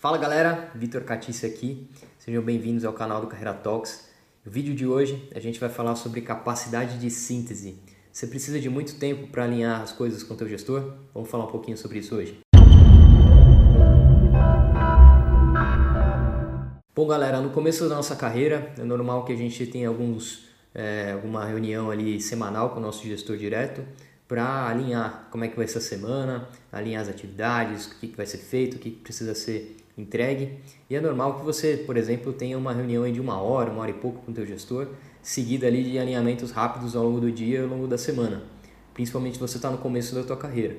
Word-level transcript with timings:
Fala 0.00 0.16
galera, 0.16 0.70
Vitor 0.74 1.02
Catice 1.02 1.44
aqui, 1.44 1.86
sejam 2.18 2.42
bem-vindos 2.42 2.86
ao 2.86 2.92
canal 2.94 3.20
do 3.20 3.26
Carreira 3.26 3.52
Talks. 3.52 4.08
No 4.42 4.50
vídeo 4.50 4.74
de 4.74 4.86
hoje 4.86 5.28
a 5.34 5.38
gente 5.38 5.60
vai 5.60 5.68
falar 5.68 5.94
sobre 5.94 6.22
capacidade 6.22 6.98
de 6.98 7.10
síntese. 7.10 7.78
Você 8.10 8.26
precisa 8.26 8.58
de 8.58 8.70
muito 8.70 8.98
tempo 8.98 9.26
para 9.26 9.44
alinhar 9.44 9.82
as 9.82 9.92
coisas 9.92 10.22
com 10.22 10.32
o 10.32 10.36
teu 10.38 10.48
gestor? 10.48 10.94
Vamos 11.12 11.28
falar 11.28 11.44
um 11.44 11.50
pouquinho 11.50 11.76
sobre 11.76 11.98
isso 11.98 12.14
hoje. 12.14 12.38
Bom 16.96 17.06
galera, 17.06 17.42
no 17.42 17.50
começo 17.50 17.86
da 17.86 17.96
nossa 17.96 18.16
carreira 18.16 18.72
é 18.78 18.84
normal 18.84 19.26
que 19.26 19.34
a 19.34 19.36
gente 19.36 19.66
tenha 19.66 19.88
alguns, 19.88 20.48
é, 20.74 21.12
alguma 21.12 21.44
reunião 21.44 21.90
ali 21.90 22.18
semanal 22.22 22.70
com 22.70 22.78
o 22.78 22.82
nosso 22.82 23.06
gestor 23.06 23.36
direto 23.36 23.84
para 24.30 24.68
alinhar 24.68 25.26
como 25.28 25.44
é 25.44 25.48
que 25.48 25.56
vai 25.56 25.66
ser 25.66 25.78
a 25.78 25.80
semana, 25.80 26.48
alinhar 26.70 27.02
as 27.02 27.08
atividades, 27.08 27.86
o 27.86 27.98
que, 27.98 28.06
que 28.06 28.16
vai 28.16 28.24
ser 28.24 28.38
feito, 28.38 28.76
o 28.76 28.78
que, 28.78 28.90
que 28.90 29.00
precisa 29.00 29.34
ser 29.34 29.76
entregue. 29.98 30.60
E 30.88 30.94
é 30.94 31.00
normal 31.00 31.40
que 31.40 31.44
você, 31.44 31.78
por 31.78 31.96
exemplo, 31.96 32.32
tenha 32.32 32.56
uma 32.56 32.72
reunião 32.72 33.10
de 33.10 33.20
uma 33.20 33.40
hora, 33.42 33.72
uma 33.72 33.82
hora 33.82 33.90
e 33.90 33.94
pouco 33.94 34.20
com 34.20 34.30
o 34.30 34.34
teu 34.34 34.46
gestor, 34.46 34.86
seguida 35.20 35.66
ali 35.66 35.82
de 35.82 35.98
alinhamentos 35.98 36.52
rápidos 36.52 36.94
ao 36.94 37.02
longo 37.02 37.20
do 37.20 37.32
dia 37.32 37.58
e 37.58 37.62
ao 37.62 37.66
longo 37.66 37.88
da 37.88 37.98
semana, 37.98 38.44
principalmente 38.94 39.34
se 39.34 39.40
você 39.40 39.56
está 39.56 39.68
no 39.68 39.78
começo 39.78 40.14
da 40.14 40.22
tua 40.22 40.36
carreira. 40.36 40.76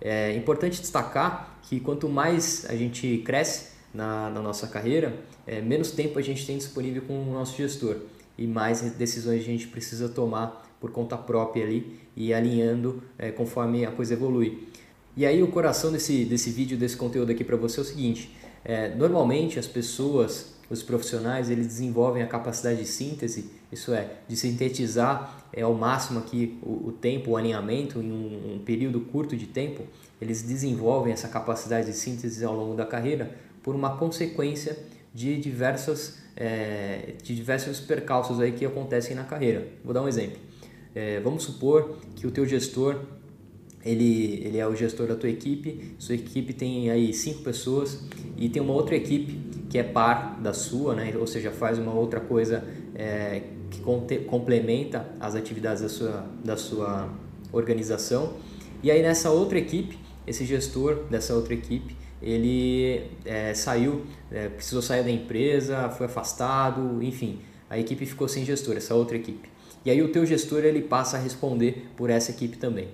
É 0.00 0.34
importante 0.34 0.80
destacar 0.80 1.58
que 1.64 1.78
quanto 1.80 2.08
mais 2.08 2.64
a 2.66 2.74
gente 2.74 3.18
cresce 3.26 3.72
na, 3.92 4.30
na 4.30 4.40
nossa 4.40 4.66
carreira, 4.68 5.14
é, 5.46 5.60
menos 5.60 5.90
tempo 5.90 6.18
a 6.18 6.22
gente 6.22 6.46
tem 6.46 6.56
disponível 6.56 7.02
com 7.02 7.20
o 7.20 7.30
nosso 7.34 7.58
gestor 7.58 7.98
e 8.38 8.46
mais 8.46 8.80
decisões 8.92 9.42
a 9.42 9.44
gente 9.44 9.66
precisa 9.66 10.08
tomar 10.08 10.65
por 10.80 10.90
conta 10.90 11.16
própria 11.16 11.64
ali 11.64 11.98
e 12.16 12.32
alinhando 12.32 13.02
é, 13.18 13.30
conforme 13.30 13.84
a 13.84 13.90
coisa 13.90 14.14
evolui. 14.14 14.68
E 15.16 15.24
aí 15.24 15.42
o 15.42 15.48
coração 15.48 15.90
desse, 15.90 16.24
desse 16.24 16.50
vídeo, 16.50 16.76
desse 16.76 16.96
conteúdo 16.96 17.32
aqui 17.32 17.42
para 17.42 17.56
você 17.56 17.80
é 17.80 17.82
o 17.82 17.86
seguinte, 17.86 18.30
é, 18.64 18.94
normalmente 18.94 19.58
as 19.58 19.66
pessoas, 19.66 20.54
os 20.68 20.82
profissionais, 20.82 21.48
eles 21.48 21.66
desenvolvem 21.66 22.22
a 22.22 22.26
capacidade 22.26 22.80
de 22.80 22.86
síntese, 22.86 23.50
isso 23.72 23.94
é, 23.94 24.10
de 24.28 24.36
sintetizar 24.36 25.46
é, 25.52 25.62
ao 25.62 25.72
máximo 25.72 26.18
aqui 26.18 26.58
o, 26.62 26.88
o 26.88 26.92
tempo, 26.92 27.30
o 27.30 27.36
alinhamento 27.36 28.00
em 28.00 28.12
um, 28.12 28.54
um 28.56 28.58
período 28.58 29.00
curto 29.00 29.36
de 29.36 29.46
tempo, 29.46 29.84
eles 30.20 30.42
desenvolvem 30.42 31.12
essa 31.12 31.28
capacidade 31.28 31.86
de 31.86 31.92
síntese 31.94 32.44
ao 32.44 32.54
longo 32.54 32.74
da 32.74 32.84
carreira 32.84 33.34
por 33.62 33.74
uma 33.74 33.96
consequência 33.96 34.76
de 35.14 35.38
diversas 35.38 36.18
é, 36.36 37.14
de 37.22 37.34
diversos 37.34 37.80
percalços 37.80 38.38
aí 38.38 38.52
que 38.52 38.66
acontecem 38.66 39.16
na 39.16 39.24
carreira. 39.24 39.66
Vou 39.82 39.94
dar 39.94 40.02
um 40.02 40.08
exemplo. 40.08 40.38
É, 40.96 41.20
vamos 41.20 41.42
supor 41.42 41.98
que 42.14 42.26
o 42.26 42.30
teu 42.30 42.46
gestor 42.46 42.96
ele, 43.84 44.40
ele 44.42 44.56
é 44.56 44.66
o 44.66 44.74
gestor 44.74 45.06
da 45.06 45.14
tua 45.14 45.28
equipe, 45.28 45.94
sua 45.98 46.14
equipe 46.14 46.54
tem 46.54 46.90
aí 46.90 47.12
cinco 47.12 47.42
pessoas 47.42 48.02
e 48.34 48.48
tem 48.48 48.62
uma 48.62 48.72
outra 48.72 48.96
equipe 48.96 49.38
que 49.68 49.76
é 49.76 49.82
par 49.82 50.40
da 50.40 50.54
sua, 50.54 50.94
né? 50.94 51.14
ou 51.14 51.26
seja, 51.26 51.50
faz 51.50 51.78
uma 51.78 51.92
outra 51.92 52.18
coisa 52.18 52.64
é, 52.94 53.42
que 53.70 53.80
complementa 54.24 55.06
as 55.20 55.34
atividades 55.34 55.82
da 55.82 55.88
sua, 55.90 56.26
da 56.42 56.56
sua 56.56 57.10
organização. 57.52 58.32
E 58.82 58.90
aí 58.90 59.02
nessa 59.02 59.30
outra 59.30 59.58
equipe, 59.58 59.98
esse 60.26 60.46
gestor 60.46 61.04
dessa 61.10 61.34
outra 61.34 61.52
equipe, 61.52 61.94
ele 62.22 63.02
é, 63.26 63.52
saiu, 63.52 64.06
é, 64.32 64.48
precisou 64.48 64.80
sair 64.80 65.04
da 65.04 65.10
empresa, 65.10 65.90
foi 65.90 66.06
afastado, 66.06 67.02
enfim, 67.02 67.40
a 67.68 67.78
equipe 67.78 68.06
ficou 68.06 68.26
sem 68.26 68.46
gestor, 68.46 68.78
essa 68.78 68.94
outra 68.94 69.14
equipe. 69.14 69.54
E 69.86 69.90
aí 69.90 70.02
o 70.02 70.08
teu 70.08 70.26
gestor 70.26 70.66
ele 70.66 70.82
passa 70.82 71.16
a 71.16 71.20
responder 71.20 71.86
por 71.96 72.10
essa 72.10 72.30
equipe 72.30 72.58
também 72.58 72.88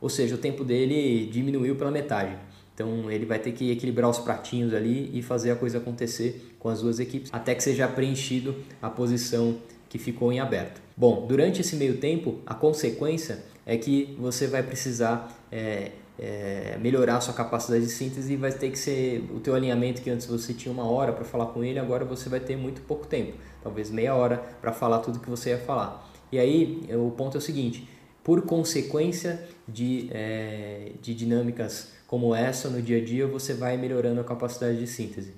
ou 0.00 0.08
seja, 0.08 0.34
o 0.34 0.38
tempo 0.38 0.64
dele 0.64 1.26
diminuiu 1.26 1.76
pela 1.76 1.90
metade. 1.90 2.36
Então 2.74 3.10
ele 3.10 3.24
vai 3.24 3.38
ter 3.38 3.52
que 3.52 3.70
equilibrar 3.70 4.10
os 4.10 4.18
pratinhos 4.18 4.74
ali 4.74 5.10
e 5.12 5.22
fazer 5.22 5.50
a 5.50 5.56
coisa 5.56 5.78
acontecer 5.78 6.54
com 6.58 6.68
as 6.68 6.82
duas 6.82 7.00
equipes 7.00 7.30
até 7.32 7.54
que 7.54 7.62
seja 7.62 7.88
preenchido 7.88 8.54
a 8.82 8.90
posição 8.90 9.56
que 9.88 9.98
ficou 9.98 10.32
em 10.32 10.40
aberto. 10.40 10.80
Bom, 10.96 11.26
durante 11.26 11.60
esse 11.60 11.76
meio 11.76 11.96
tempo, 11.98 12.40
a 12.46 12.54
consequência 12.54 13.42
é 13.64 13.76
que 13.76 14.14
você 14.18 14.46
vai 14.46 14.62
precisar 14.62 15.34
é, 15.50 15.92
é, 16.18 16.76
melhorar 16.80 17.16
a 17.16 17.20
sua 17.20 17.32
capacidade 17.32 17.84
de 17.84 17.90
síntese 17.90 18.34
e 18.34 18.36
vai 18.36 18.52
ter 18.52 18.70
que 18.70 18.78
ser 18.78 19.24
o 19.34 19.40
teu 19.40 19.54
alinhamento 19.54 20.02
que 20.02 20.10
antes 20.10 20.26
você 20.26 20.52
tinha 20.52 20.72
uma 20.72 20.88
hora 20.88 21.12
para 21.12 21.24
falar 21.24 21.46
com 21.46 21.64
ele, 21.64 21.78
agora 21.78 22.04
você 22.04 22.28
vai 22.28 22.40
ter 22.40 22.56
muito 22.56 22.82
pouco 22.82 23.06
tempo, 23.06 23.34
talvez 23.62 23.90
meia 23.90 24.14
hora 24.14 24.36
para 24.60 24.72
falar 24.72 24.98
tudo 24.98 25.18
que 25.18 25.30
você 25.30 25.50
ia 25.50 25.58
falar. 25.58 26.15
E 26.30 26.38
aí 26.38 26.88
o 26.92 27.10
ponto 27.10 27.36
é 27.36 27.38
o 27.38 27.40
seguinte: 27.40 27.88
por 28.22 28.42
consequência 28.42 29.40
de, 29.68 30.08
é, 30.12 30.92
de 31.00 31.14
dinâmicas 31.14 31.92
como 32.06 32.34
essa 32.34 32.68
no 32.68 32.80
dia 32.80 32.98
a 32.98 33.04
dia, 33.04 33.26
você 33.26 33.54
vai 33.54 33.76
melhorando 33.76 34.20
a 34.20 34.24
capacidade 34.24 34.78
de 34.78 34.86
síntese. 34.86 35.32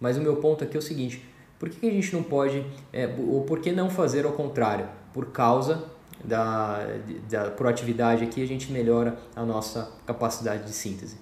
Mas 0.00 0.16
o 0.16 0.20
meu 0.20 0.36
ponto 0.36 0.64
aqui 0.64 0.76
é 0.76 0.78
o 0.78 0.82
seguinte: 0.82 1.24
por 1.58 1.68
que 1.68 1.86
a 1.86 1.90
gente 1.90 2.12
não 2.12 2.22
pode, 2.22 2.64
é, 2.92 3.08
ou 3.28 3.42
por 3.42 3.60
que 3.60 3.72
não 3.72 3.88
fazer 3.88 4.24
ao 4.24 4.32
contrário? 4.32 4.88
Por 5.12 5.26
causa 5.26 5.84
da, 6.24 6.80
da 7.28 7.50
proatividade 7.50 8.24
aqui, 8.24 8.42
a 8.42 8.46
gente 8.46 8.72
melhora 8.72 9.16
a 9.36 9.44
nossa 9.44 9.92
capacidade 10.06 10.64
de 10.64 10.72
síntese. 10.72 11.16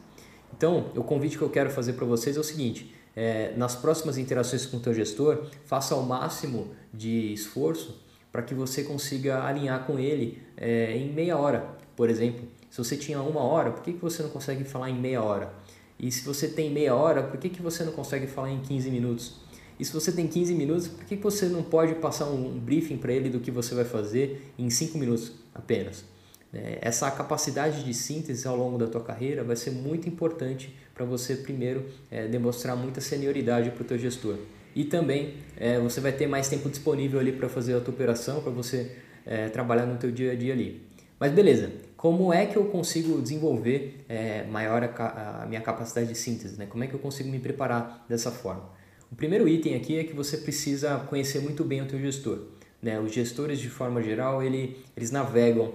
Então, 0.57 0.87
o 0.97 1.03
convite 1.03 1.37
que 1.37 1.43
eu 1.43 1.51
quero 1.51 1.71
fazer 1.71 1.95
para 1.95 2.07
vocês 2.07 2.37
é 2.37 2.41
o 2.41 2.45
seguinte: 2.45 2.95
é, 3.15 3.53
nas 3.57 3.75
próximas 3.75 4.17
interações 4.17 4.65
com 4.65 4.79
o 4.79 4.81
teu 4.81 4.95
gestor, 4.95 5.47
faça 5.67 5.95
o 5.95 6.03
máximo 6.03 6.69
de 6.93 7.33
esforço 7.33 8.01
para 8.33 8.43
que 8.43 8.55
você 8.55 8.83
consiga 8.83 9.43
alinhar 9.45 9.85
com 9.85 9.99
ele 9.99 10.43
é, 10.57 10.97
em 10.97 11.13
meia 11.13 11.37
hora, 11.37 11.67
por 11.97 12.09
exemplo. 12.09 12.45
Se 12.71 12.79
você 12.79 12.97
tinha 12.97 13.21
uma 13.21 13.41
hora, 13.41 13.73
por 13.73 13.83
que, 13.83 13.93
que 13.93 14.01
você 14.01 14.23
não 14.23 14.31
consegue 14.31 14.65
falar 14.65 14.91
em 14.91 14.99
meia 14.99 15.23
hora? 15.23 15.53
E 15.99 16.11
se 16.11 16.25
você 16.25 16.49
tem 16.49 16.71
meia 16.71 16.95
hora, 16.95 17.23
por 17.23 17.39
que, 17.39 17.49
que 17.49 17.61
você 17.61 17.85
não 17.85 17.93
consegue 17.93 18.27
falar 18.27 18.51
em 18.51 18.61
15 18.61 18.91
minutos? 18.91 19.41
E 19.79 19.85
se 19.85 19.93
você 19.93 20.13
tem 20.13 20.27
15 20.27 20.55
minutos, 20.55 20.89
por 20.89 21.05
que, 21.05 21.17
que 21.17 21.23
você 21.23 21.47
não 21.47 21.63
pode 21.63 21.95
passar 21.97 22.27
um 22.27 22.59
briefing 22.59 22.97
para 22.97 23.13
ele 23.13 23.29
do 23.29 23.41
que 23.41 23.51
você 23.51 23.75
vai 23.75 23.85
fazer 23.85 24.53
em 24.59 24.71
5 24.71 24.97
minutos 24.97 25.33
apenas? 25.55 26.05
É, 26.53 26.79
essa 26.81 27.11
capacidade 27.11 27.85
de 27.85 27.95
síntese 27.95 28.47
ao 28.47 28.57
longo 28.57 28.77
da 28.77 28.87
tua 28.87 29.03
carreira 29.03 29.45
vai 29.45 29.57
ser 29.57 29.71
muito 29.71 30.09
importante 30.09 30.75
para 30.95 31.05
você 31.05 31.37
primeiro 31.37 31.85
é, 32.11 32.27
demonstrar 32.27 32.77
muita 32.77 33.01
senioridade 33.01 33.71
para 33.71 33.83
o 33.83 33.85
teu 33.85 33.99
gestor 33.99 34.37
e 34.75 34.85
também 34.85 35.35
é, 35.57 35.79
você 35.79 36.01
vai 36.01 36.13
ter 36.13 36.27
mais 36.27 36.49
tempo 36.49 36.69
disponível 36.69 37.21
ali 37.21 37.33
para 37.33 37.49
fazer 37.49 37.75
a 37.75 37.81
tua 37.81 37.93
operação, 37.93 38.43
para 38.43 38.51
você 38.51 38.97
é, 39.27 39.49
trabalhar 39.49 39.87
no 39.87 39.97
teu 39.97 40.11
dia 40.11 40.33
a 40.33 40.35
dia 40.35 40.53
ali. 40.53 40.83
Mas 41.19 41.33
beleza, 41.33 41.71
como 41.97 42.33
é 42.33 42.47
que 42.47 42.57
eu 42.57 42.65
consigo 42.65 43.21
desenvolver 43.21 44.05
é, 44.09 44.45
maior 44.45 44.83
a, 44.83 45.43
a, 45.43 45.47
minha 45.47 45.61
capacidade 45.61 46.09
de 46.09 46.17
síntese? 46.17 46.59
Né? 46.59 46.67
Como 46.67 46.83
é 46.83 46.87
que 46.87 46.95
eu 46.95 46.99
consigo 46.99 47.29
me 47.29 47.39
preparar 47.39 48.07
dessa 48.09 48.31
forma? 48.31 48.71
O 49.13 49.15
primeiro 49.15 49.47
item 49.47 49.75
aqui 49.75 49.99
é 49.99 50.05
que 50.05 50.15
você 50.15 50.39
precisa 50.39 50.97
conhecer 51.11 51.41
muito 51.41 51.63
bem 51.63 51.83
o 51.83 51.87
teu 51.87 52.01
gestor. 52.01 52.47
Né? 52.81 52.99
Os 52.99 53.13
gestores, 53.13 53.59
de 53.59 53.69
forma 53.69 54.03
geral, 54.03 54.43
ele, 54.43 54.79
eles 54.97 55.11
navegam 55.11 55.75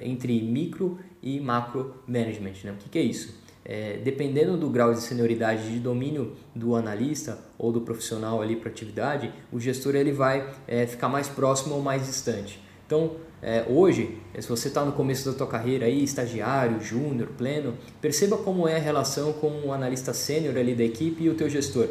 entre 0.00 0.42
micro 0.42 0.98
e 1.22 1.38
macro 1.38 1.94
management. 2.08 2.54
Né? 2.64 2.72
O 2.72 2.76
que, 2.76 2.88
que 2.88 2.98
é 2.98 3.02
isso? 3.02 3.41
É, 3.64 3.98
dependendo 4.02 4.56
do 4.56 4.68
grau 4.68 4.92
de 4.92 5.00
senioridade 5.00 5.72
de 5.72 5.78
domínio 5.78 6.32
do 6.54 6.74
analista 6.74 7.38
ou 7.58 7.72
do 7.72 7.80
profissional 7.80 8.42
ali 8.42 8.56
para 8.56 8.70
atividade, 8.70 9.32
o 9.52 9.60
gestor 9.60 9.94
ele 9.94 10.12
vai 10.12 10.48
é, 10.66 10.86
ficar 10.86 11.08
mais 11.08 11.28
próximo 11.28 11.74
ou 11.74 11.82
mais 11.82 12.06
distante. 12.06 12.60
Então, 12.86 13.12
é, 13.40 13.64
hoje, 13.68 14.18
se 14.38 14.48
você 14.48 14.68
está 14.68 14.84
no 14.84 14.92
começo 14.92 15.30
da 15.30 15.36
tua 15.36 15.46
carreira 15.46 15.86
aí, 15.86 16.04
estagiário, 16.04 16.80
júnior, 16.80 17.28
pleno, 17.36 17.74
perceba 18.00 18.36
como 18.36 18.68
é 18.68 18.76
a 18.76 18.78
relação 18.78 19.32
com 19.32 19.66
o 19.66 19.72
analista 19.72 20.12
sênior 20.12 20.56
ali 20.56 20.74
da 20.74 20.84
equipe 20.84 21.24
e 21.24 21.28
o 21.28 21.34
teu 21.34 21.48
gestor. 21.48 21.88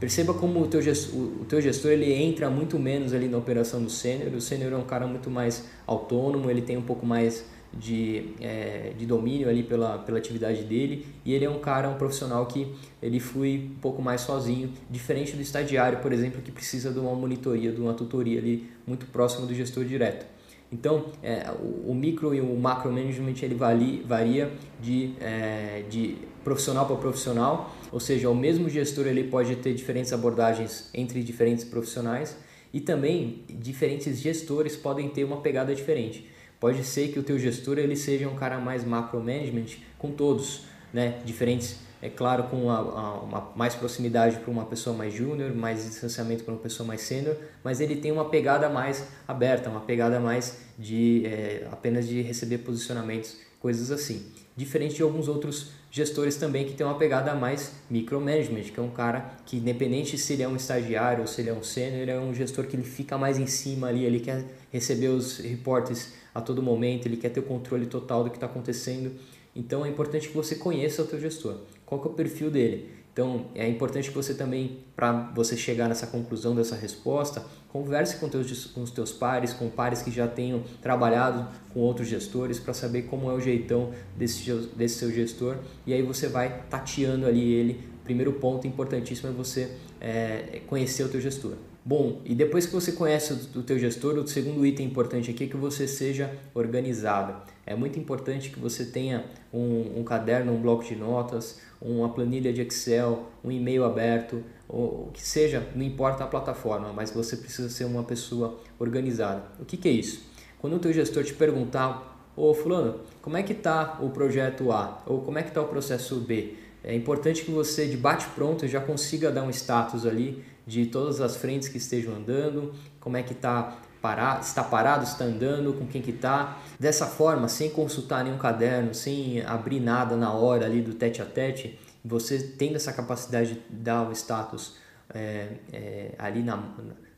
Perceba 0.00 0.34
como 0.34 0.60
o 0.60 0.66
teu 0.66 0.82
gestor, 0.82 1.14
o 1.14 1.44
teu 1.44 1.60
gestor 1.60 1.90
ele 1.92 2.12
entra 2.12 2.50
muito 2.50 2.78
menos 2.78 3.12
ali 3.12 3.28
na 3.28 3.38
operação 3.38 3.82
do 3.82 3.90
sênior. 3.90 4.32
O 4.34 4.40
sênior 4.40 4.72
é 4.72 4.76
um 4.76 4.84
cara 4.84 5.06
muito 5.06 5.30
mais 5.30 5.64
autônomo, 5.86 6.50
ele 6.50 6.62
tem 6.62 6.76
um 6.76 6.82
pouco 6.82 7.06
mais 7.06 7.44
de, 7.78 8.34
é, 8.40 8.92
de 8.96 9.06
domínio 9.06 9.48
ali 9.48 9.62
pela, 9.62 9.98
pela 9.98 10.18
atividade 10.18 10.62
dele 10.64 11.06
e 11.24 11.32
ele 11.32 11.44
é 11.44 11.50
um 11.50 11.58
cara, 11.58 11.88
um 11.88 11.94
profissional 11.94 12.46
que 12.46 12.72
ele 13.02 13.20
flui 13.20 13.70
um 13.76 13.80
pouco 13.80 14.00
mais 14.00 14.20
sozinho, 14.20 14.72
diferente 14.90 15.34
do 15.36 15.42
estagiário, 15.42 15.98
por 15.98 16.12
exemplo, 16.12 16.40
que 16.42 16.52
precisa 16.52 16.92
de 16.92 16.98
uma 16.98 17.14
monitoria, 17.14 17.72
de 17.72 17.80
uma 17.80 17.94
tutoria 17.94 18.38
ali 18.38 18.70
muito 18.86 19.06
próximo 19.06 19.46
do 19.46 19.54
gestor 19.54 19.84
direto. 19.84 20.26
Então, 20.72 21.06
é, 21.22 21.50
o, 21.60 21.92
o, 21.92 21.94
micro 21.94 22.34
e 22.34 22.40
o 22.40 22.56
macro 22.56 22.90
management 22.92 23.34
ele 23.42 23.54
varia, 23.54 24.02
varia 24.04 24.52
de, 24.80 25.12
é, 25.20 25.84
de 25.88 26.16
profissional 26.42 26.84
para 26.86 26.96
profissional, 26.96 27.74
ou 27.92 28.00
seja, 28.00 28.28
o 28.28 28.34
mesmo 28.34 28.68
gestor 28.68 29.06
ele 29.06 29.24
pode 29.24 29.54
ter 29.56 29.72
diferentes 29.72 30.12
abordagens 30.12 30.90
entre 30.92 31.22
diferentes 31.22 31.64
profissionais 31.64 32.36
e 32.72 32.80
também 32.80 33.44
diferentes 33.48 34.18
gestores 34.20 34.74
podem 34.74 35.08
ter 35.08 35.22
uma 35.22 35.36
pegada 35.36 35.72
diferente. 35.72 36.28
Pode 36.64 36.82
ser 36.82 37.08
que 37.08 37.18
o 37.18 37.22
teu 37.22 37.38
gestor 37.38 37.76
ele 37.76 37.94
seja 37.94 38.26
um 38.26 38.36
cara 38.36 38.58
mais 38.58 38.82
macro 38.86 39.20
management 39.20 39.66
com 39.98 40.10
todos, 40.10 40.62
né? 40.94 41.20
Diferentes, 41.22 41.78
é 42.00 42.08
claro, 42.08 42.44
com 42.44 42.70
a, 42.70 42.76
a, 42.78 43.20
uma 43.20 43.52
mais 43.54 43.74
proximidade 43.74 44.38
para 44.38 44.50
uma 44.50 44.64
pessoa 44.64 44.96
mais 44.96 45.12
júnior, 45.12 45.54
mais 45.54 45.84
distanciamento 45.84 46.42
para 46.42 46.54
uma 46.54 46.60
pessoa 46.62 46.86
mais 46.86 47.02
sênior, 47.02 47.36
mas 47.62 47.82
ele 47.82 47.96
tem 47.96 48.10
uma 48.10 48.30
pegada 48.30 48.70
mais 48.70 49.06
aberta, 49.28 49.68
uma 49.68 49.82
pegada 49.82 50.18
mais 50.18 50.56
de 50.78 51.26
é, 51.26 51.68
apenas 51.70 52.08
de 52.08 52.22
receber 52.22 52.56
posicionamentos, 52.56 53.36
coisas 53.60 53.90
assim. 53.90 54.24
Diferente 54.56 54.94
de 54.94 55.02
alguns 55.02 55.26
outros 55.26 55.70
gestores 55.90 56.36
também 56.36 56.64
que 56.64 56.74
tem 56.74 56.86
uma 56.86 56.96
pegada 56.96 57.34
mais 57.34 57.72
micromanagement, 57.90 58.62
que 58.62 58.78
é 58.78 58.82
um 58.82 58.90
cara 58.90 59.32
que 59.44 59.56
independente 59.56 60.16
se 60.16 60.32
ele 60.32 60.42
é 60.42 60.48
um 60.48 60.54
estagiário 60.54 61.22
ou 61.22 61.26
se 61.26 61.40
ele 61.40 61.50
é 61.50 61.52
um 61.52 61.62
sênior, 61.62 62.02
ele 62.02 62.10
é 62.12 62.18
um 62.18 62.32
gestor 62.32 62.66
que 62.66 62.76
ele 62.76 62.84
fica 62.84 63.18
mais 63.18 63.38
em 63.38 63.46
cima 63.46 63.88
ali, 63.88 64.04
ele 64.04 64.20
quer 64.20 64.44
receber 64.72 65.08
os 65.08 65.38
reportes 65.38 66.12
a 66.32 66.40
todo 66.40 66.62
momento, 66.62 67.06
ele 67.06 67.16
quer 67.16 67.30
ter 67.30 67.40
o 67.40 67.44
controle 67.44 67.86
total 67.86 68.24
do 68.24 68.30
que 68.30 68.36
está 68.36 68.46
acontecendo. 68.46 69.12
Então 69.56 69.84
é 69.84 69.88
importante 69.88 70.28
que 70.28 70.34
você 70.34 70.54
conheça 70.54 71.02
o 71.02 71.06
teu 71.06 71.20
gestor. 71.20 71.58
Qual 71.84 72.00
é 72.02 72.06
o 72.06 72.10
perfil 72.10 72.50
dele? 72.50 72.90
Então 73.14 73.46
é 73.54 73.68
importante 73.68 74.08
que 74.08 74.14
você 74.14 74.34
também, 74.34 74.80
para 74.96 75.12
você 75.32 75.56
chegar 75.56 75.88
nessa 75.88 76.04
conclusão 76.08 76.52
dessa 76.52 76.74
resposta, 76.74 77.46
converse 77.68 78.16
com, 78.16 78.28
teus, 78.28 78.66
com 78.66 78.82
os 78.82 78.90
teus 78.90 79.12
pares, 79.12 79.52
com 79.52 79.70
pares 79.70 80.02
que 80.02 80.10
já 80.10 80.26
tenham 80.26 80.64
trabalhado 80.82 81.48
com 81.72 81.78
outros 81.78 82.08
gestores 82.08 82.58
para 82.58 82.74
saber 82.74 83.02
como 83.02 83.30
é 83.30 83.34
o 83.34 83.40
jeitão 83.40 83.92
desse, 84.16 84.52
desse 84.76 84.96
seu 84.96 85.12
gestor 85.12 85.58
e 85.86 85.94
aí 85.94 86.02
você 86.02 86.26
vai 86.26 86.64
tateando 86.68 87.24
ali 87.24 87.52
ele. 87.52 87.88
Primeiro 88.02 88.32
ponto 88.32 88.66
importantíssimo 88.66 89.30
é 89.30 89.32
você 89.32 89.70
é, 90.00 90.60
conhecer 90.66 91.04
o 91.04 91.08
teu 91.08 91.20
gestor. 91.20 91.54
Bom, 91.86 92.22
e 92.24 92.34
depois 92.34 92.64
que 92.64 92.72
você 92.72 92.92
conhece 92.92 93.34
o 93.54 93.62
teu 93.62 93.78
gestor, 93.78 94.14
o 94.14 94.26
segundo 94.26 94.64
item 94.64 94.86
importante 94.86 95.30
aqui 95.30 95.44
é 95.44 95.46
que 95.46 95.56
você 95.56 95.86
seja 95.86 96.34
organizado. 96.54 97.34
É 97.66 97.76
muito 97.76 97.98
importante 97.98 98.48
que 98.48 98.58
você 98.58 98.86
tenha 98.86 99.26
um, 99.52 100.00
um 100.00 100.02
caderno, 100.02 100.54
um 100.54 100.62
bloco 100.62 100.82
de 100.82 100.96
notas, 100.96 101.60
uma 101.82 102.08
planilha 102.08 102.54
de 102.54 102.62
Excel, 102.62 103.26
um 103.44 103.50
e-mail 103.50 103.84
aberto, 103.84 104.42
ou 104.66 105.08
o 105.08 105.10
que 105.12 105.20
seja, 105.20 105.68
não 105.74 105.82
importa 105.82 106.24
a 106.24 106.26
plataforma, 106.26 106.90
mas 106.90 107.10
você 107.10 107.36
precisa 107.36 107.68
ser 107.68 107.84
uma 107.84 108.02
pessoa 108.02 108.58
organizada. 108.78 109.42
O 109.60 109.66
que, 109.66 109.76
que 109.76 109.86
é 109.86 109.92
isso? 109.92 110.24
Quando 110.58 110.76
o 110.76 110.78
teu 110.78 110.90
gestor 110.90 111.22
te 111.22 111.34
perguntar, 111.34 112.32
ô 112.34 112.54
fulano, 112.54 113.00
como 113.20 113.36
é 113.36 113.42
que 113.42 113.52
está 113.52 113.98
o 114.00 114.08
projeto 114.08 114.72
A? 114.72 115.02
Ou 115.04 115.20
como 115.20 115.38
é 115.38 115.42
que 115.42 115.48
está 115.50 115.60
o 115.60 115.68
processo 115.68 116.16
B? 116.20 116.54
É 116.84 116.94
importante 116.94 117.42
que 117.42 117.50
você, 117.50 117.86
de 117.86 117.96
bate-pronto, 117.96 118.68
já 118.68 118.80
consiga 118.80 119.30
dar 119.30 119.42
um 119.42 119.50
status 119.50 120.04
ali 120.04 120.44
de 120.66 120.86
todas 120.86 121.20
as 121.20 121.36
frentes 121.36 121.68
que 121.68 121.78
estejam 121.78 122.14
andando, 122.14 122.72
como 123.00 123.16
é 123.16 123.22
que 123.22 123.32
está 123.32 123.78
parar, 124.00 124.40
está 124.42 124.62
parado, 124.62 125.02
está 125.02 125.24
andando, 125.24 125.72
com 125.72 125.86
quem 125.86 126.02
que 126.02 126.10
está. 126.10 126.58
Dessa 126.78 127.06
forma, 127.06 127.48
sem 127.48 127.70
consultar 127.70 128.22
nenhum 128.22 128.36
caderno, 128.36 128.94
sem 128.94 129.42
abrir 129.42 129.80
nada 129.80 130.14
na 130.14 130.30
hora 130.30 130.66
ali 130.66 130.82
do 130.82 130.92
tete 130.92 131.22
a 131.22 131.24
tete, 131.24 131.78
você 132.04 132.38
tendo 132.38 132.76
essa 132.76 132.92
capacidade 132.92 133.54
de 133.54 133.60
dar 133.70 134.06
o 134.06 134.12
status 134.12 134.76
é, 135.08 135.48
é, 135.72 136.14
ali 136.18 136.42
na, 136.42 136.62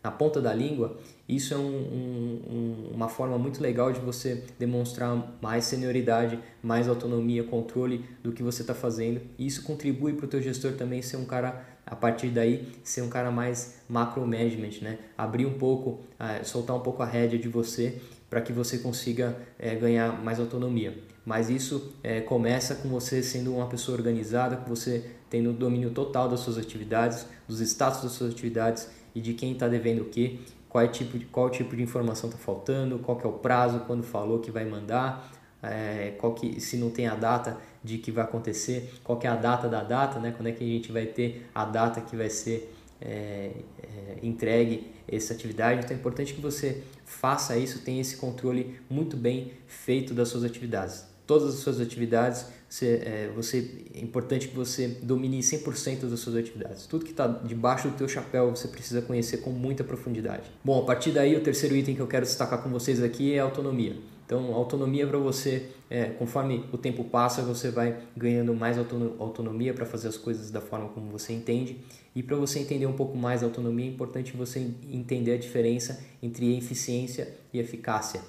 na 0.06 0.12
ponta 0.12 0.40
da 0.40 0.54
língua, 0.54 0.96
isso 1.28 1.52
é 1.52 1.56
um, 1.56 1.66
um, 1.68 2.90
uma 2.94 3.08
forma 3.08 3.36
muito 3.36 3.60
legal 3.60 3.90
de 3.90 3.98
você 3.98 4.44
demonstrar 4.56 5.36
mais 5.42 5.64
senioridade, 5.64 6.38
mais 6.62 6.88
autonomia, 6.88 7.42
controle 7.42 8.04
do 8.22 8.30
que 8.30 8.40
você 8.40 8.62
está 8.62 8.72
fazendo. 8.72 9.20
E 9.36 9.44
isso 9.44 9.64
contribui 9.64 10.12
para 10.12 10.26
o 10.26 10.28
teu 10.28 10.40
gestor 10.40 10.74
também 10.74 11.02
ser 11.02 11.16
um 11.16 11.24
cara, 11.24 11.60
a 11.84 11.96
partir 11.96 12.28
daí, 12.28 12.68
ser 12.84 13.02
um 13.02 13.08
cara 13.08 13.32
mais 13.32 13.80
macro 13.88 14.24
management, 14.24 14.80
né? 14.80 14.98
Abrir 15.18 15.44
um 15.44 15.54
pouco, 15.54 16.02
uh, 16.20 16.44
soltar 16.44 16.76
um 16.76 16.80
pouco 16.80 17.02
a 17.02 17.06
rédea 17.06 17.36
de 17.36 17.48
você 17.48 18.00
para 18.30 18.40
que 18.40 18.52
você 18.52 18.78
consiga 18.78 19.36
uh, 19.58 19.80
ganhar 19.80 20.22
mais 20.22 20.38
autonomia. 20.38 20.96
Mas 21.26 21.50
isso 21.50 21.92
uh, 22.04 22.24
começa 22.24 22.76
com 22.76 22.88
você 22.88 23.20
sendo 23.20 23.56
uma 23.56 23.66
pessoa 23.66 23.98
organizada, 23.98 24.56
com 24.56 24.72
você 24.72 25.10
tendo 25.28 25.50
o 25.50 25.52
domínio 25.52 25.90
total 25.90 26.28
das 26.28 26.38
suas 26.38 26.56
atividades, 26.56 27.26
dos 27.48 27.60
status 27.60 28.00
das 28.02 28.12
suas 28.12 28.30
atividades 28.32 28.88
e 29.12 29.20
de 29.20 29.34
quem 29.34 29.52
está 29.52 29.66
devendo 29.66 30.02
o 30.02 30.04
que, 30.04 30.40
qual, 30.68 30.84
é 30.84 30.86
tipo 30.88 31.18
de, 31.18 31.24
qual 31.26 31.50
tipo 31.50 31.74
de 31.74 31.82
informação 31.82 32.30
está 32.30 32.40
faltando, 32.40 33.00
qual 33.00 33.20
é 33.22 33.26
o 33.26 33.32
prazo, 33.32 33.80
quando 33.80 34.04
falou 34.04 34.38
que 34.38 34.52
vai 34.52 34.64
mandar, 34.64 35.32
é, 35.60 36.14
qual 36.18 36.32
que, 36.32 36.60
se 36.60 36.76
não 36.76 36.90
tem 36.90 37.08
a 37.08 37.16
data 37.16 37.58
de 37.82 37.98
que 37.98 38.12
vai 38.12 38.22
acontecer, 38.22 38.94
qual 39.02 39.18
que 39.18 39.26
é 39.26 39.30
a 39.30 39.34
data 39.34 39.68
da 39.68 39.82
data, 39.82 40.20
né? 40.20 40.32
quando 40.36 40.46
é 40.46 40.52
que 40.52 40.62
a 40.62 40.66
gente 40.66 40.92
vai 40.92 41.06
ter 41.06 41.48
a 41.52 41.64
data 41.64 42.00
que 42.00 42.14
vai 42.14 42.30
ser 42.30 42.72
é, 43.00 43.50
é, 43.82 44.18
entregue 44.22 44.92
essa 45.08 45.34
atividade. 45.34 45.80
Então 45.82 45.96
é 45.96 45.98
importante 45.98 46.34
que 46.34 46.40
você 46.40 46.84
faça 47.04 47.56
isso, 47.56 47.80
tenha 47.80 48.00
esse 48.00 48.16
controle 48.16 48.78
muito 48.88 49.16
bem 49.16 49.52
feito 49.66 50.14
das 50.14 50.28
suas 50.28 50.44
atividades. 50.44 51.15
Todas 51.26 51.54
as 51.54 51.60
suas 51.60 51.80
atividades 51.80 52.46
você, 52.68 53.00
é, 53.04 53.30
você, 53.34 53.70
é 53.94 54.00
importante 54.00 54.48
que 54.48 54.56
você 54.56 54.88
domine 55.02 55.38
100% 55.38 56.08
das 56.08 56.20
suas 56.20 56.36
atividades. 56.36 56.86
Tudo 56.86 57.04
que 57.04 57.12
está 57.12 57.26
debaixo 57.26 57.88
do 57.88 57.96
teu 57.96 58.08
chapéu 58.08 58.50
você 58.50 58.68
precisa 58.68 59.00
conhecer 59.00 59.38
com 59.38 59.50
muita 59.50 59.84
profundidade. 59.84 60.50
Bom, 60.64 60.82
a 60.82 60.84
partir 60.84 61.12
daí 61.12 61.36
o 61.36 61.40
terceiro 61.40 61.76
item 61.76 61.94
que 61.94 62.00
eu 62.00 62.06
quero 62.06 62.26
destacar 62.26 62.62
com 62.62 62.68
vocês 62.68 63.02
aqui 63.02 63.34
é 63.34 63.38
a 63.38 63.44
autonomia. 63.44 63.96
Então, 64.26 64.52
autonomia 64.52 65.06
para 65.06 65.18
você, 65.18 65.68
é, 65.88 66.06
conforme 66.06 66.64
o 66.72 66.76
tempo 66.76 67.04
passa, 67.04 67.42
você 67.42 67.70
vai 67.70 67.96
ganhando 68.16 68.52
mais 68.52 68.76
autonomia 68.76 69.72
para 69.72 69.86
fazer 69.86 70.08
as 70.08 70.16
coisas 70.16 70.50
da 70.50 70.60
forma 70.60 70.88
como 70.88 71.08
você 71.08 71.32
entende. 71.32 71.78
E 72.12 72.24
para 72.24 72.36
você 72.36 72.58
entender 72.58 72.86
um 72.86 72.92
pouco 72.92 73.16
mais 73.16 73.44
a 73.44 73.46
autonomia, 73.46 73.86
é 73.86 73.88
importante 73.88 74.36
você 74.36 74.68
entender 74.90 75.34
a 75.34 75.38
diferença 75.38 76.02
entre 76.20 76.58
eficiência 76.58 77.28
e 77.52 77.60
eficácia. 77.60 78.20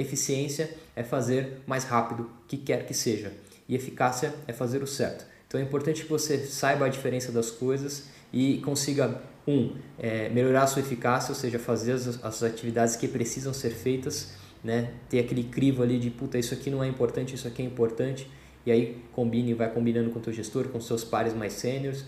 Eficiência 0.00 0.70
é 0.94 1.02
fazer 1.02 1.62
mais 1.66 1.84
rápido, 1.84 2.30
que 2.46 2.56
quer 2.56 2.86
que 2.86 2.94
seja 2.94 3.32
e 3.68 3.74
eficácia 3.74 4.32
é 4.46 4.52
fazer 4.52 4.82
o 4.82 4.86
certo. 4.86 5.26
Então 5.46 5.60
é 5.60 5.62
importante 5.62 6.02
que 6.02 6.08
você 6.08 6.38
saiba 6.38 6.86
a 6.86 6.88
diferença 6.88 7.32
das 7.32 7.50
coisas 7.50 8.04
e 8.32 8.58
consiga, 8.58 9.20
um, 9.46 9.74
é, 9.98 10.28
melhorar 10.28 10.64
a 10.64 10.66
sua 10.66 10.82
eficácia, 10.82 11.30
ou 11.30 11.34
seja, 11.34 11.58
fazer 11.58 11.92
as, 11.92 12.24
as 12.24 12.42
atividades 12.42 12.96
que 12.96 13.06
precisam 13.06 13.52
ser 13.54 13.70
feitas, 13.70 14.34
né? 14.62 14.92
ter 15.08 15.20
aquele 15.20 15.44
crivo 15.44 15.82
ali 15.82 15.98
de, 15.98 16.10
puta, 16.10 16.38
isso 16.38 16.52
aqui 16.52 16.70
não 16.70 16.82
é 16.82 16.88
importante, 16.88 17.34
isso 17.34 17.46
aqui 17.46 17.62
é 17.62 17.64
importante, 17.64 18.28
e 18.64 18.72
aí 18.72 19.02
combine, 19.12 19.54
vai 19.54 19.72
combinando 19.72 20.10
com 20.10 20.18
o 20.18 20.22
teu 20.22 20.32
gestor, 20.32 20.68
com 20.68 20.80
seus 20.80 21.04
pares 21.04 21.32
mais 21.32 21.52
sêniores, 21.52 22.04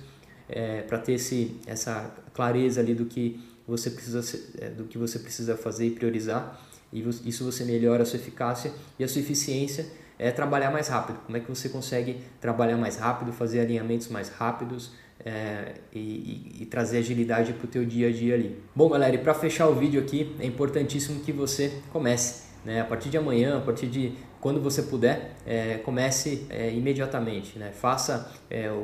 é, 0.49 0.83
para 0.83 0.99
ter 0.99 1.13
esse, 1.13 1.57
essa 1.67 2.13
clareza 2.35 2.81
ali 2.81 2.95
do 2.95 3.05
que 3.05 3.41
você 3.67 3.91
precisa 3.91 4.41
é, 4.61 4.71
do 4.71 4.85
que 4.85 4.97
você 4.97 5.19
precisa 5.19 5.55
fazer 5.55 5.87
e 5.87 5.91
priorizar 5.91 6.59
e 6.93 7.01
isso 7.25 7.45
você 7.45 7.65
melhora 7.65 8.03
a 8.03 8.07
sua 8.07 8.19
eficácia 8.19 8.73
e 8.99 9.05
a 9.05 9.09
sua 9.09 9.21
eficiência 9.21 9.87
é 10.19 10.31
trabalhar 10.31 10.71
mais 10.71 10.89
rápido. 10.89 11.19
Como 11.27 11.37
é 11.37 11.41
que 11.41 11.49
você 11.49 11.69
consegue 11.69 12.21
trabalhar 12.41 12.77
mais 12.77 12.97
rápido, 12.97 13.33
fazer 13.33 13.61
alinhamentos 13.61 14.09
mais 14.09 14.29
rápidos 14.29 14.91
é, 15.25 15.75
e, 15.93 15.99
e, 15.99 16.63
e, 16.63 16.67
trazer 16.67 16.99
agilidade 16.99 17.53
para 17.53 17.65
o 17.65 17.69
teu 17.69 17.85
dia 17.85 18.09
a 18.09 18.13
dia 18.13 18.35
ali. 18.35 18.57
Bom, 18.75 18.89
galera, 18.89 19.15
e 19.15 19.19
para 19.19 19.35
fechar 19.35 19.69
o 19.69 19.75
vídeo 19.75 20.01
aqui, 20.01 20.35
é 20.39 20.47
importantíssimo 20.47 21.21
que 21.21 21.33
você 21.33 21.73
comece. 21.93 22.48
Né? 22.65 22.81
A 22.81 22.85
partir 22.85 23.09
de 23.09 23.17
amanhã, 23.17 23.59
a 23.59 23.61
partir 23.61 23.87
de 23.87 24.13
quando 24.41 24.61
você 24.61 24.83
puder, 24.83 25.35
é, 25.45 25.79
comece 25.79 26.47
é, 26.49 26.73
imediatamente. 26.73 27.59
Né? 27.59 27.73
Faça 27.73 28.31
é, 28.49 28.71
o, 28.71 28.75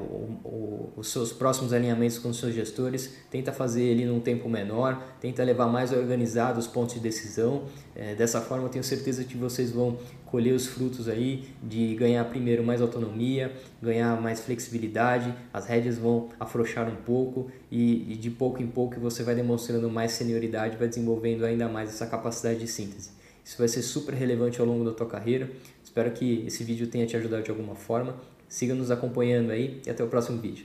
o, 0.44 0.92
os 0.96 1.12
seus 1.12 1.32
próximos 1.32 1.72
alinhamentos 1.72 2.18
com 2.18 2.28
os 2.28 2.38
seus 2.38 2.54
gestores, 2.54 3.14
tenta 3.30 3.52
fazer 3.52 3.82
ele 3.82 4.04
num 4.04 4.20
tempo 4.20 4.48
menor, 4.48 5.00
tenta 5.20 5.44
levar 5.44 5.66
mais 5.66 5.92
organizado 5.92 6.58
os 6.58 6.66
pontos 6.66 6.94
de 6.94 7.00
decisão. 7.00 7.64
É, 7.94 8.14
dessa 8.14 8.40
forma, 8.40 8.64
eu 8.64 8.68
tenho 8.68 8.84
certeza 8.84 9.22
que 9.24 9.36
vocês 9.36 9.70
vão 9.70 9.96
colher 10.26 10.52
os 10.52 10.66
frutos 10.66 11.08
aí 11.08 11.44
de 11.62 11.94
ganhar 11.94 12.24
primeiro 12.24 12.64
mais 12.64 12.82
autonomia, 12.82 13.52
ganhar 13.80 14.20
mais 14.20 14.40
flexibilidade, 14.40 15.32
as 15.52 15.66
rédeas 15.66 15.96
vão 15.96 16.30
afrouxar 16.40 16.88
um 16.88 16.96
pouco 16.96 17.48
e, 17.70 18.12
e 18.12 18.16
de 18.16 18.30
pouco 18.30 18.60
em 18.60 18.66
pouco 18.66 18.98
você 18.98 19.22
vai 19.22 19.36
demonstrando 19.36 19.88
mais 19.88 20.10
senioridade, 20.10 20.76
vai 20.76 20.88
desenvolvendo 20.88 21.44
ainda 21.44 21.68
mais 21.68 21.90
essa 21.90 22.06
capacidade 22.06 22.58
de 22.58 22.66
síntese. 22.66 23.23
Isso 23.44 23.58
vai 23.58 23.68
ser 23.68 23.82
super 23.82 24.14
relevante 24.14 24.60
ao 24.60 24.66
longo 24.66 24.84
da 24.84 24.92
tua 24.92 25.06
carreira. 25.06 25.50
Espero 25.84 26.10
que 26.12 26.44
esse 26.46 26.64
vídeo 26.64 26.86
tenha 26.86 27.06
te 27.06 27.16
ajudado 27.16 27.42
de 27.42 27.50
alguma 27.50 27.74
forma. 27.74 28.16
Siga 28.48 28.74
nos 28.74 28.90
acompanhando 28.90 29.50
aí 29.50 29.80
e 29.86 29.90
até 29.90 30.02
o 30.02 30.08
próximo 30.08 30.40
vídeo. 30.40 30.64